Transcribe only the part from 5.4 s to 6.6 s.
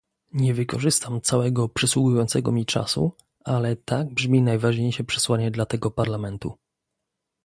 dla tego Parlamentu